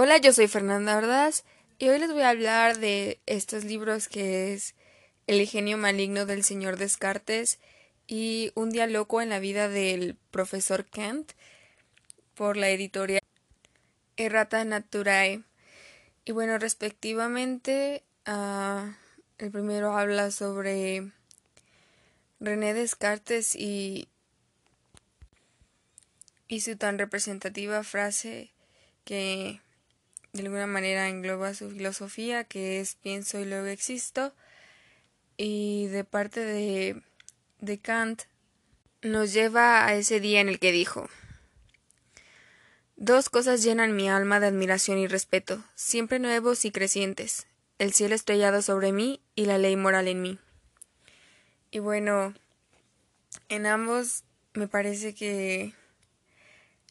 Hola, 0.00 0.18
yo 0.18 0.32
soy 0.32 0.46
Fernanda 0.46 0.96
Ordaz 0.96 1.42
y 1.76 1.88
hoy 1.88 1.98
les 1.98 2.12
voy 2.12 2.22
a 2.22 2.28
hablar 2.28 2.78
de 2.78 3.18
estos 3.26 3.64
libros 3.64 4.06
que 4.06 4.52
es 4.54 4.76
El 5.26 5.40
ingenio 5.40 5.76
maligno 5.76 6.24
del 6.24 6.44
señor 6.44 6.76
Descartes 6.76 7.58
y 8.06 8.52
Un 8.54 8.70
día 8.70 8.86
loco 8.86 9.20
en 9.20 9.28
la 9.28 9.40
vida 9.40 9.68
del 9.68 10.14
profesor 10.30 10.84
Kent 10.84 11.32
por 12.36 12.56
la 12.56 12.68
editorial 12.70 13.20
Errata 14.16 14.64
Naturae. 14.64 15.42
Y 16.24 16.30
bueno, 16.30 16.58
respectivamente, 16.58 18.04
uh, 18.28 18.92
el 19.38 19.50
primero 19.50 19.98
habla 19.98 20.30
sobre 20.30 21.10
René 22.38 22.72
Descartes 22.72 23.56
y, 23.56 24.06
y 26.46 26.60
su 26.60 26.76
tan 26.76 26.98
representativa 26.98 27.82
frase 27.82 28.52
que 29.04 29.60
de 30.38 30.46
alguna 30.46 30.66
manera 30.66 31.08
engloba 31.08 31.52
su 31.52 31.70
filosofía, 31.70 32.44
que 32.44 32.80
es 32.80 32.94
pienso 32.94 33.40
y 33.40 33.44
luego 33.44 33.66
existo. 33.66 34.32
Y 35.36 35.86
de 35.86 36.04
parte 36.04 36.40
de, 36.40 37.02
de 37.60 37.78
Kant 37.78 38.22
nos 39.02 39.32
lleva 39.32 39.84
a 39.86 39.94
ese 39.94 40.20
día 40.20 40.40
en 40.40 40.48
el 40.48 40.58
que 40.58 40.72
dijo 40.72 41.08
Dos 42.96 43.30
cosas 43.30 43.62
llenan 43.62 43.94
mi 43.94 44.08
alma 44.08 44.40
de 44.40 44.48
admiración 44.48 44.98
y 44.98 45.06
respeto, 45.06 45.64
siempre 45.74 46.18
nuevos 46.18 46.64
y 46.64 46.72
crecientes, 46.72 47.46
el 47.78 47.92
cielo 47.92 48.14
estrellado 48.14 48.62
sobre 48.62 48.92
mí 48.92 49.20
y 49.34 49.46
la 49.46 49.58
ley 49.58 49.76
moral 49.76 50.08
en 50.08 50.22
mí. 50.22 50.38
Y 51.70 51.80
bueno, 51.80 52.34
en 53.48 53.66
ambos 53.66 54.24
me 54.54 54.66
parece 54.66 55.14
que 55.14 55.74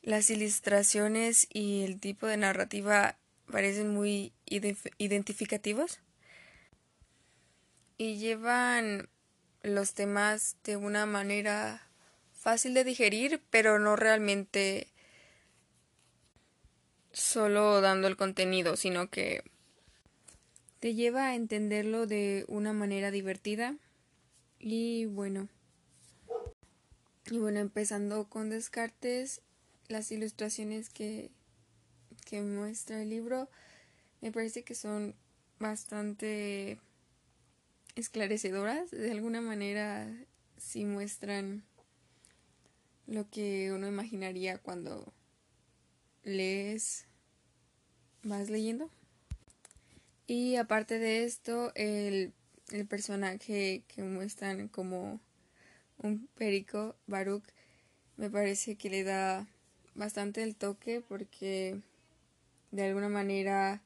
las 0.01 0.29
ilustraciones 0.29 1.47
y 1.51 1.83
el 1.83 1.99
tipo 1.99 2.27
de 2.27 2.37
narrativa 2.37 3.17
parecen 3.51 3.93
muy 3.93 4.33
identificativos 4.45 5.99
y 7.97 8.17
llevan 8.17 9.09
los 9.63 9.93
temas 9.93 10.57
de 10.63 10.77
una 10.77 11.05
manera 11.05 11.87
fácil 12.33 12.73
de 12.73 12.83
digerir, 12.83 13.41
pero 13.49 13.79
no 13.79 13.95
realmente 13.95 14.87
solo 17.11 17.81
dando 17.81 18.07
el 18.07 18.15
contenido, 18.15 18.75
sino 18.75 19.09
que 19.09 19.43
te 20.79 20.93
lleva 20.93 21.27
a 21.27 21.35
entenderlo 21.35 22.05
de 22.05 22.45
una 22.47 22.73
manera 22.73 23.09
divertida 23.11 23.75
y 24.59 25.05
bueno. 25.05 25.49
Y 27.29 27.39
bueno, 27.39 27.59
empezando 27.59 28.29
con 28.29 28.49
Descartes, 28.49 29.41
las 29.87 30.11
ilustraciones 30.11 30.89
que 30.89 31.31
que 32.27 32.41
muestra 32.41 33.01
el 33.01 33.09
libro 33.09 33.47
me 34.19 34.33
parece 34.33 34.63
que 34.63 34.75
son 34.75 35.15
bastante 35.59 36.77
esclarecedoras. 37.95 38.91
De 38.91 39.11
alguna 39.11 39.39
manera 39.39 40.13
sí 40.57 40.83
muestran 40.83 41.63
lo 43.05 43.29
que 43.29 43.71
uno 43.71 43.87
imaginaría 43.87 44.57
cuando 44.57 45.13
lees, 46.23 47.05
vas 48.23 48.49
leyendo. 48.49 48.89
Y 50.25 50.57
aparte 50.57 50.99
de 50.99 51.23
esto, 51.23 51.71
el, 51.75 52.33
el 52.71 52.85
personaje 52.85 53.83
que 53.87 54.03
muestran 54.03 54.67
como 54.67 55.21
un 55.99 56.27
perico, 56.35 56.97
Baruch, 57.07 57.45
me 58.17 58.29
parece 58.29 58.75
que 58.75 58.89
le 58.89 59.03
da 59.05 59.47
bastante 59.95 60.43
el 60.43 60.55
toque 60.55 61.01
porque 61.07 61.81
de 62.71 62.85
alguna 62.85 63.09
manera 63.09 63.81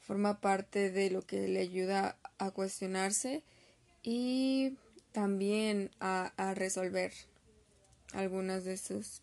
forma 0.00 0.40
parte 0.40 0.90
de 0.90 1.10
lo 1.10 1.22
que 1.22 1.48
le 1.48 1.60
ayuda 1.60 2.18
a 2.38 2.50
cuestionarse 2.50 3.42
y 4.02 4.76
también 5.12 5.90
a, 6.00 6.32
resolver 6.54 7.12
algunos 8.12 8.64
de 8.64 8.76
sus 8.76 9.22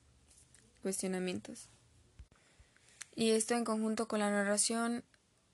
cuestionamientos. 0.82 1.70
Y 3.16 3.32
esto 3.32 3.56
en 3.56 3.66
conjunto 3.66 4.08
con 4.08 4.20
la 4.20 4.32
narración 4.32 5.04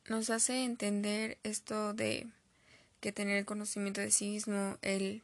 nos 0.08 0.30
hace 0.30 0.64
entender 0.64 1.40
esto 1.44 1.94
de 1.94 2.28
que 3.02 3.12
tener 3.12 3.38
el 3.38 3.46
conocimiento 3.46 4.00
de 4.00 4.12
sí 4.12 4.30
mismo, 4.30 4.78
el 4.82 5.24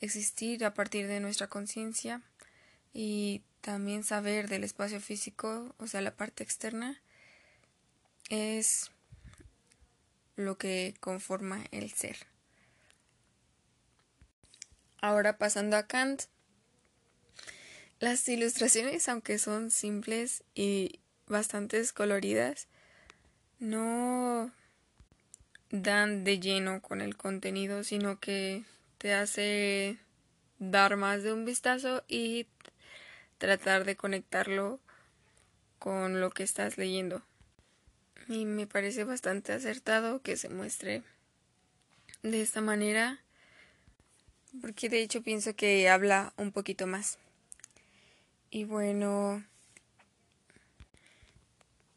existir 0.00 0.64
a 0.64 0.74
partir 0.74 1.08
de 1.08 1.20
nuestra 1.20 1.48
conciencia 1.48 2.22
y 2.92 3.42
también 3.68 4.02
saber 4.02 4.48
del 4.48 4.64
espacio 4.64 4.98
físico, 4.98 5.74
o 5.76 5.86
sea, 5.86 6.00
la 6.00 6.16
parte 6.16 6.42
externa, 6.42 7.02
es 8.30 8.90
lo 10.36 10.56
que 10.56 10.94
conforma 11.00 11.62
el 11.70 11.92
ser. 11.92 12.16
Ahora 15.02 15.36
pasando 15.36 15.76
a 15.76 15.86
Kant, 15.86 16.22
las 18.00 18.26
ilustraciones, 18.26 19.06
aunque 19.06 19.38
son 19.38 19.70
simples 19.70 20.44
y 20.54 21.00
bastante 21.26 21.86
coloridas, 21.92 22.68
no 23.58 24.50
dan 25.68 26.24
de 26.24 26.40
lleno 26.40 26.80
con 26.80 27.02
el 27.02 27.18
contenido, 27.18 27.84
sino 27.84 28.18
que 28.18 28.64
te 28.96 29.12
hace 29.12 29.98
dar 30.58 30.96
más 30.96 31.22
de 31.22 31.34
un 31.34 31.44
vistazo 31.44 32.02
y 32.08 32.46
tratar 33.38 33.84
de 33.84 33.96
conectarlo 33.96 34.80
con 35.78 36.20
lo 36.20 36.30
que 36.30 36.42
estás 36.42 36.76
leyendo. 36.76 37.22
Y 38.28 38.44
me 38.44 38.66
parece 38.66 39.04
bastante 39.04 39.52
acertado 39.52 40.20
que 40.20 40.36
se 40.36 40.48
muestre 40.48 41.02
de 42.22 42.42
esta 42.42 42.60
manera, 42.60 43.20
porque 44.60 44.88
de 44.88 45.00
hecho 45.00 45.22
pienso 45.22 45.54
que 45.56 45.88
habla 45.88 46.34
un 46.36 46.52
poquito 46.52 46.86
más. 46.86 47.18
Y 48.50 48.64
bueno, 48.64 49.44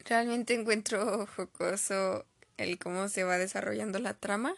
realmente 0.06 0.53
encuentro 0.53 1.25
jocoso 1.35 2.25
el 2.58 2.78
cómo 2.78 3.09
se 3.09 3.23
va 3.23 3.38
desarrollando 3.38 4.00
la 4.00 4.13
trama. 4.13 4.56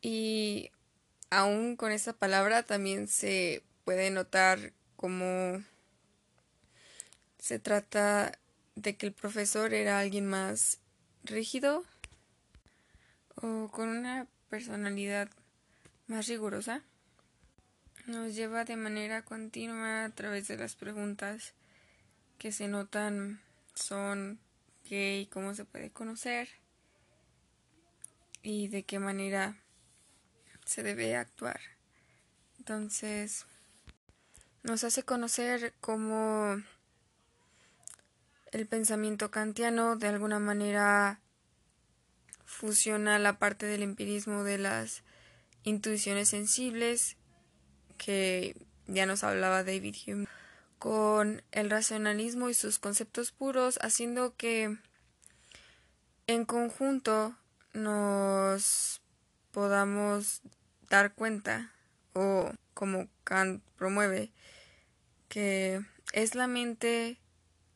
Y 0.00 0.70
aún 1.30 1.76
con 1.76 1.90
esa 1.90 2.12
palabra 2.12 2.62
también 2.62 3.08
se 3.08 3.62
puede 3.84 4.10
notar 4.10 4.72
como 4.98 5.62
se 7.38 7.60
trata 7.60 8.36
de 8.74 8.96
que 8.96 9.06
el 9.06 9.12
profesor 9.12 9.72
era 9.72 10.00
alguien 10.00 10.26
más 10.26 10.80
rígido 11.22 11.84
o 13.36 13.68
con 13.70 13.90
una 13.90 14.26
personalidad 14.50 15.30
más 16.08 16.26
rigurosa, 16.26 16.82
nos 18.06 18.34
lleva 18.34 18.64
de 18.64 18.74
manera 18.74 19.24
continua 19.24 20.04
a 20.04 20.10
través 20.10 20.48
de 20.48 20.56
las 20.56 20.74
preguntas 20.74 21.54
que 22.36 22.50
se 22.50 22.66
notan 22.66 23.40
son 23.74 24.40
qué 24.82 25.20
y 25.20 25.26
cómo 25.26 25.54
se 25.54 25.64
puede 25.64 25.90
conocer 25.90 26.48
y 28.42 28.66
de 28.66 28.82
qué 28.82 28.98
manera 28.98 29.62
se 30.64 30.82
debe 30.82 31.14
actuar. 31.14 31.60
Entonces, 32.58 33.46
nos 34.62 34.84
hace 34.84 35.02
conocer 35.02 35.74
cómo 35.80 36.62
el 38.52 38.66
pensamiento 38.66 39.30
kantiano 39.30 39.96
de 39.96 40.08
alguna 40.08 40.38
manera 40.38 41.20
fusiona 42.44 43.18
la 43.18 43.38
parte 43.38 43.66
del 43.66 43.82
empirismo 43.82 44.42
de 44.42 44.58
las 44.58 45.02
intuiciones 45.64 46.30
sensibles 46.30 47.16
que 47.98 48.56
ya 48.86 49.04
nos 49.06 49.22
hablaba 49.22 49.64
David 49.64 49.96
Hume 50.06 50.26
con 50.78 51.42
el 51.52 51.70
racionalismo 51.70 52.48
y 52.48 52.54
sus 52.54 52.78
conceptos 52.78 53.32
puros 53.32 53.78
haciendo 53.82 54.34
que 54.36 54.78
en 56.26 56.44
conjunto 56.44 57.36
nos 57.74 59.02
podamos 59.50 60.40
dar 60.88 61.12
cuenta 61.14 61.72
o 62.14 62.50
como 62.74 63.08
Kant 63.24 63.62
promueve 63.76 64.30
que 65.28 65.84
es 66.12 66.34
la 66.34 66.46
mente 66.46 67.18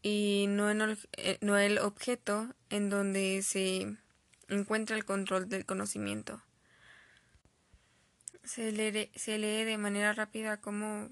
y 0.02 0.46
no, 0.48 0.70
el, 0.70 0.98
eh, 1.16 1.38
no 1.40 1.56
el 1.58 1.78
objeto 1.78 2.54
en 2.70 2.90
donde 2.90 3.42
se 3.42 3.96
encuentra 4.48 4.96
el 4.96 5.04
control 5.04 5.48
del 5.48 5.64
conocimiento. 5.64 6.42
Se 8.44 8.72
lee, 8.72 9.10
se 9.14 9.38
lee 9.38 9.64
de 9.64 9.78
manera 9.78 10.12
rápida 10.12 10.60
cómo 10.60 11.10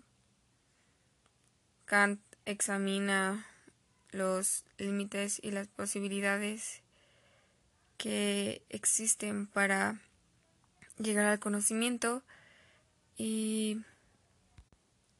Kant 1.84 2.20
examina 2.44 3.46
los 4.10 4.64
límites 4.78 5.40
y 5.42 5.52
las 5.52 5.68
posibilidades 5.68 6.82
que 7.96 8.62
existen 8.68 9.46
para 9.46 10.00
llegar 10.98 11.26
al 11.26 11.38
conocimiento 11.38 12.22
y 13.16 13.82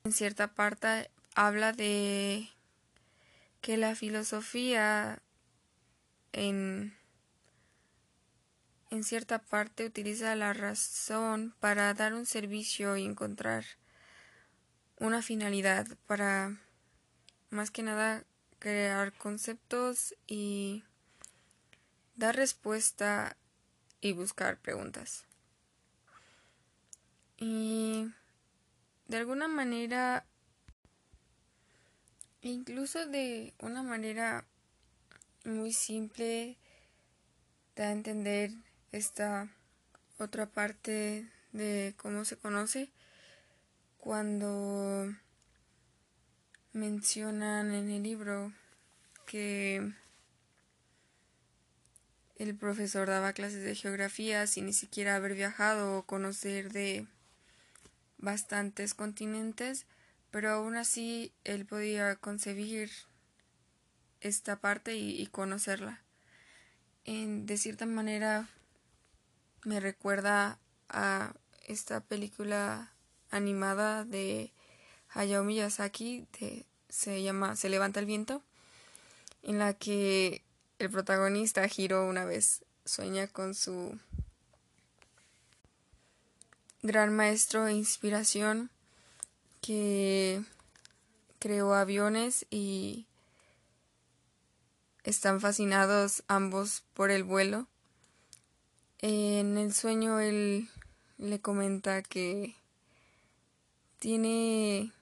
en 0.05 0.13
cierta 0.13 0.55
parte 0.55 1.11
habla 1.35 1.73
de 1.73 2.49
que 3.61 3.77
la 3.77 3.95
filosofía 3.95 5.23
en, 6.33 6.97
en 8.91 9.05
cierta 9.05 9.41
parte 9.41 9.85
utiliza 9.87 10.35
la 10.37 10.53
razón 10.53 11.55
para 11.61 11.93
dar 11.95 12.15
un 12.15 12.27
servicio 12.27 12.97
y 12.97 13.05
encontrar 13.05 13.65
una 14.99 15.23
finalidad 15.23 15.87
para 16.07 16.61
más 17.51 17.71
que 17.71 17.83
nada 17.83 18.25
crear 18.59 19.13
conceptos 19.13 20.15
y 20.27 20.85
dar 22.17 22.37
respuesta 22.37 23.37
y 24.01 24.13
buscar 24.13 24.59
preguntas. 24.59 25.25
Y 27.39 28.13
de 29.11 29.17
alguna 29.17 29.49
manera, 29.49 30.25
incluso 32.43 33.07
de 33.07 33.55
una 33.59 33.83
manera 33.83 34.45
muy 35.45 35.73
simple, 35.73 36.59
da 37.75 37.89
a 37.89 37.93
entender 37.93 38.53
esta 38.93 39.49
otra 40.19 40.47
parte 40.47 41.29
de 41.51 41.93
cómo 41.97 42.25
se 42.25 42.37
conoce 42.37 42.93
cuando 43.99 45.13
mencionan 46.73 47.75
en 47.75 47.91
el 47.91 48.05
libro 48.05 48.53
que 49.27 49.93
el 52.37 52.55
profesor 52.55 53.09
daba 53.09 53.33
clases 53.33 53.65
de 53.65 53.75
geografía 53.75 54.47
sin 54.47 54.67
ni 54.67 54.73
siquiera 54.73 55.17
haber 55.17 55.35
viajado 55.35 55.99
o 55.99 56.07
conocer 56.07 56.71
de 56.71 57.09
bastantes 58.21 58.95
continentes, 58.95 59.87
pero 60.31 60.51
aún 60.51 60.77
así 60.77 61.33
él 61.45 61.67
podía 61.67 62.17
concebir 62.17 62.91
esta 64.21 64.61
parte 64.61 64.97
y, 64.97 65.27
conocerla. 65.27 66.03
En, 67.05 67.47
de 67.47 67.57
cierta 67.57 67.87
manera 67.87 68.49
me 69.65 69.81
recuerda 69.81 70.59
a 70.89 71.35
esta 71.67 72.01
película 72.01 72.93
animada 73.31 74.05
de 74.05 74.53
Hayao 75.09 75.45
Miyazaki 75.45 76.27
se 76.89 77.23
llama 77.23 77.57
Se 77.57 77.69
levanta 77.69 78.01
el 78.01 78.07
viento 78.07 78.43
en 79.43 79.59
la 79.59 79.75
que 79.75 80.45
el 80.79 80.91
protagonista 80.91 81.67
Hiro 81.75 82.07
una 82.07 82.25
vez 82.25 82.65
sueña 82.85 83.29
con 83.29 83.55
su 83.55 83.99
gran 86.83 87.15
maestro 87.15 87.67
e 87.67 87.75
inspiración 87.75 88.71
que 89.61 90.43
creó 91.39 91.75
aviones 91.75 92.47
y 92.51 93.07
están 95.05 95.41
fascinados 95.41 96.23
ambos 96.29 96.83
por 96.95 97.11
el 97.11 97.25
vuelo. 97.25 97.67
En 98.99 99.59
el 99.59 99.73
sueño 99.73 100.21
él 100.21 100.69
le 101.19 101.41
comenta 101.41 102.03
que 102.03 102.55
tiene 103.99 104.93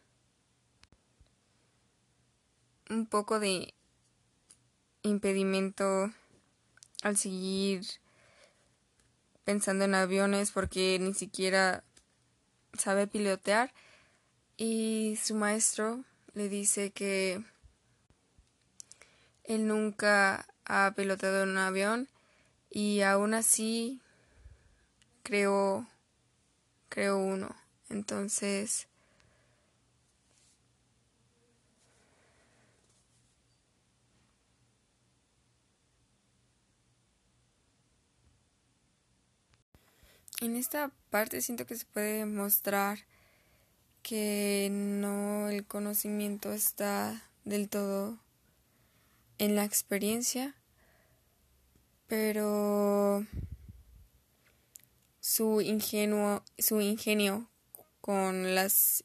un 2.91 3.07
poco 3.07 3.39
de 3.39 3.75
impedimento 5.03 6.13
al 7.03 7.17
seguir 7.17 7.87
pensando 9.49 9.87
en 9.87 9.95
aviones 9.95 10.51
porque 10.51 10.99
ni 11.01 11.15
siquiera 11.15 11.83
sabe 12.75 13.07
pilotear. 13.07 13.73
Y 14.59 15.19
su 15.25 15.35
maestro 15.35 16.05
le 16.35 16.51
dice 16.51 16.91
que 16.91 17.43
él 19.45 19.67
nunca 19.67 20.47
ha 20.67 20.93
pilotado 20.95 21.45
un 21.45 21.57
avión 21.57 22.11
y 22.69 23.01
aún 23.01 23.33
así 23.33 24.03
creó 25.23 25.87
creó 26.91 27.17
uno. 27.17 27.57
Entonces 27.89 28.87
En 40.41 40.55
esta 40.55 40.93
parte 41.11 41.41
siento 41.41 41.67
que 41.67 41.75
se 41.75 41.85
puede 41.85 42.25
mostrar 42.25 43.01
que 44.03 44.69
no 44.71 45.49
el 45.49 45.67
conocimiento 45.67 46.53
está 46.53 47.25
del 47.45 47.69
todo 47.69 48.17
en 49.39 49.57
la 49.57 49.65
experiencia, 49.65 50.55
pero 52.07 53.27
su 55.21 55.61
ingenuo, 55.61 56.45
su 56.57 56.81
ingenio 56.81 57.49
con 58.01 58.55
las 58.55 59.03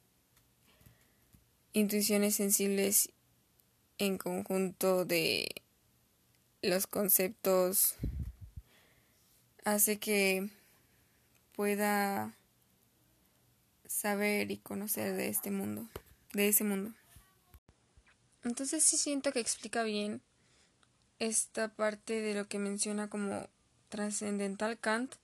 intuiciones 1.74 2.36
sensibles 2.36 3.10
en 3.98 4.20
conjunto 4.20 5.04
de 5.04 5.48
los 6.62 6.86
conceptos 6.86 7.96
hace 9.66 9.98
que 9.98 10.52
pueda 11.56 12.36
saber 13.86 14.52
y 14.52 14.58
conocer 14.58 15.16
de 15.16 15.30
este 15.30 15.52
mundo, 15.52 15.88
de 16.34 16.50
ese 16.50 16.64
mundo. 16.64 16.94
Entonces 18.44 18.84
sí 18.84 18.98
siento 18.98 19.32
que 19.32 19.40
explica 19.40 19.84
bien 19.84 20.22
esta 21.20 21.70
parte 21.70 22.22
de 22.22 22.34
lo 22.34 22.48
que 22.48 22.60
menciona 22.60 23.10
como 23.10 23.48
trascendental 23.90 24.80
Kant, 24.80 25.16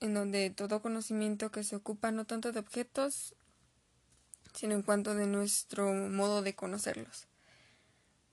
en 0.00 0.14
donde 0.14 0.50
todo 0.50 0.82
conocimiento 0.82 1.52
que 1.52 1.62
se 1.62 1.76
ocupa 1.76 2.10
no 2.10 2.24
tanto 2.24 2.50
de 2.50 2.58
objetos, 2.58 3.34
sino 4.54 4.74
en 4.74 4.82
cuanto 4.82 5.14
de 5.14 5.26
nuestro 5.26 5.92
modo 5.92 6.42
de 6.42 6.54
conocerlos. 6.54 7.28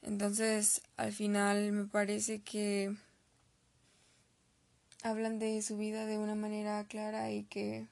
Entonces, 0.02 0.82
al 0.98 1.12
final 1.12 1.72
me 1.72 1.86
parece 1.86 2.42
que 2.42 2.96
hablan 5.04 5.40
de 5.40 5.62
su 5.62 5.78
vida 5.78 6.06
de 6.06 6.18
una 6.18 6.36
manera 6.36 6.84
clara 6.86 7.32
y 7.32 7.44
que 7.44 7.88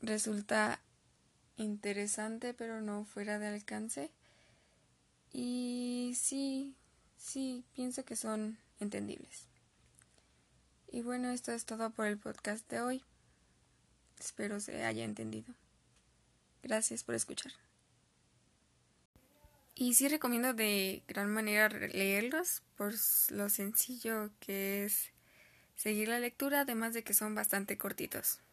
resulta 0.00 0.80
interesante 1.56 2.54
pero 2.54 2.80
no 2.80 3.04
fuera 3.04 3.38
de 3.38 3.48
alcance. 3.48 4.10
Y 5.32 6.14
sí, 6.16 6.74
sí, 7.16 7.64
pienso 7.74 8.04
que 8.04 8.16
son 8.16 8.58
entendibles. 8.78 9.48
Y 10.92 11.02
bueno, 11.02 11.30
esto 11.30 11.50
es 11.50 11.64
todo 11.64 11.90
por 11.90 12.06
el 12.06 12.18
podcast 12.18 12.70
de 12.70 12.80
hoy. 12.80 13.04
Espero 14.20 14.60
se 14.60 14.84
haya 14.84 15.04
entendido. 15.04 15.52
Gracias 16.62 17.02
por 17.02 17.16
escuchar. 17.16 17.52
Y 19.74 19.94
sí 19.94 20.08
recomiendo 20.08 20.54
de 20.54 21.02
gran 21.08 21.32
manera 21.32 21.68
leerlos 21.68 22.62
por 22.76 22.94
lo 23.30 23.48
sencillo 23.48 24.30
que 24.38 24.84
es 24.84 25.12
seguir 25.76 26.08
la 26.08 26.20
lectura, 26.20 26.60
además 26.60 26.94
de 26.94 27.02
que 27.04 27.14
son 27.14 27.34
bastante 27.34 27.76
cortitos. 27.76 28.43